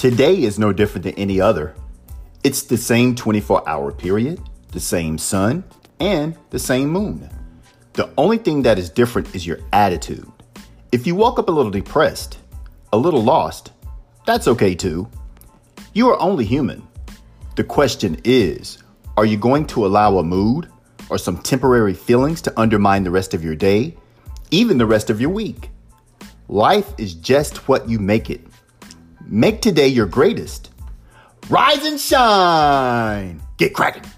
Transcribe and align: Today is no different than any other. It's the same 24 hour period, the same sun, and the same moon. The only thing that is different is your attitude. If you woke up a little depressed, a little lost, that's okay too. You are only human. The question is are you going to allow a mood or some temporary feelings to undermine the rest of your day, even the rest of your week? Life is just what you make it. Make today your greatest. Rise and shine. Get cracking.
Today 0.00 0.44
is 0.44 0.58
no 0.58 0.72
different 0.72 1.02
than 1.04 1.14
any 1.16 1.42
other. 1.42 1.74
It's 2.42 2.62
the 2.62 2.78
same 2.78 3.14
24 3.14 3.68
hour 3.68 3.92
period, 3.92 4.40
the 4.72 4.80
same 4.80 5.18
sun, 5.18 5.62
and 6.00 6.34
the 6.48 6.58
same 6.58 6.88
moon. 6.88 7.28
The 7.92 8.08
only 8.16 8.38
thing 8.38 8.62
that 8.62 8.78
is 8.78 8.88
different 8.88 9.34
is 9.34 9.46
your 9.46 9.58
attitude. 9.74 10.26
If 10.90 11.06
you 11.06 11.14
woke 11.14 11.38
up 11.38 11.50
a 11.50 11.52
little 11.52 11.70
depressed, 11.70 12.38
a 12.94 12.96
little 12.96 13.22
lost, 13.22 13.72
that's 14.24 14.48
okay 14.48 14.74
too. 14.74 15.06
You 15.92 16.08
are 16.08 16.18
only 16.18 16.46
human. 16.46 16.88
The 17.56 17.64
question 17.64 18.18
is 18.24 18.78
are 19.18 19.26
you 19.26 19.36
going 19.36 19.66
to 19.66 19.84
allow 19.84 20.16
a 20.16 20.22
mood 20.22 20.70
or 21.10 21.18
some 21.18 21.36
temporary 21.42 21.92
feelings 21.92 22.40
to 22.40 22.58
undermine 22.58 23.04
the 23.04 23.10
rest 23.10 23.34
of 23.34 23.44
your 23.44 23.54
day, 23.54 23.98
even 24.50 24.78
the 24.78 24.86
rest 24.86 25.10
of 25.10 25.20
your 25.20 25.28
week? 25.28 25.68
Life 26.48 26.90
is 26.96 27.12
just 27.12 27.68
what 27.68 27.86
you 27.86 27.98
make 27.98 28.30
it. 28.30 28.49
Make 29.32 29.62
today 29.62 29.86
your 29.86 30.06
greatest. 30.06 30.70
Rise 31.48 31.84
and 31.84 32.00
shine. 32.00 33.40
Get 33.58 33.72
cracking. 33.72 34.10